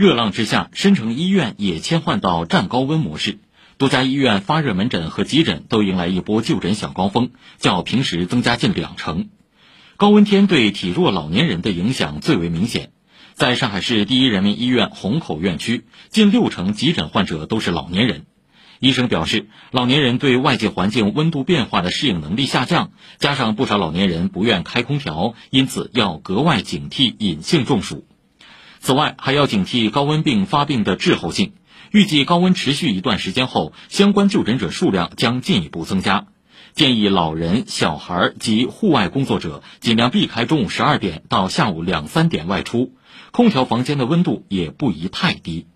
[0.00, 3.38] 热浪之下，深城医院也切换到战高温模式，
[3.76, 9.28] 多家医院发热门诊和急诊都迎来一波就诊小高峰，较平时增加近两成。
[9.98, 12.92] 高温天对体弱老年人的影响最为明显。
[13.34, 18.24] 在上海市第一人民医院虹口院区，近六成急诊患者都是老年人。
[18.78, 28.06] 医生表示，老年人对外界环境温度变化的适应能力下降，加上不少老年人不愿开空调，因此要格外警惕隐性中暑。
[28.80, 31.52] 此外，还要警惕高温病发病的滞后性。
[31.90, 36.26] 预计高温持续一段时间后，相关就诊者数量将进一步增加。
[36.72, 42.94] 建议老人、小孩及户外工作者尽量避开中午十二点到下午两三点外出，
[43.32, 45.66] 空调房间的温度也不宜太低。